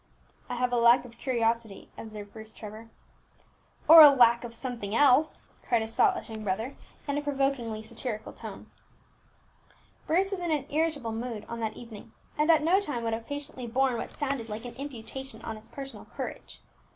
"I 0.49 0.55
have 0.55 0.73
a 0.73 0.77
lack 0.79 1.05
of 1.05 1.19
curiosity," 1.19 1.91
observed 1.95 2.33
Bruce 2.33 2.53
Trevor. 2.53 2.89
"Or 3.87 4.01
a 4.01 4.09
lack 4.09 4.43
of 4.43 4.51
something 4.51 4.95
else," 4.95 5.43
cried 5.61 5.83
his 5.83 5.93
thoughtless 5.93 6.27
young 6.27 6.43
brother, 6.43 6.75
in 7.07 7.19
a 7.19 7.21
provokingly 7.21 7.83
satirical 7.83 8.33
tone. 8.33 8.71
Bruce 10.07 10.31
was 10.31 10.39
in 10.39 10.49
an 10.49 10.65
irritable 10.71 11.11
mood 11.11 11.45
on 11.47 11.59
that 11.59 11.77
evening, 11.77 12.13
and 12.35 12.49
at 12.49 12.63
no 12.63 12.79
time 12.79 13.03
would 13.03 13.13
have 13.13 13.27
patiently 13.27 13.67
borne 13.67 13.95
what 13.95 14.09
sounded 14.17 14.49
like 14.49 14.65
an 14.65 14.73
imputation 14.73 15.39
on 15.43 15.55
his 15.55 15.67
personal 15.67 16.05
courage. 16.05 16.61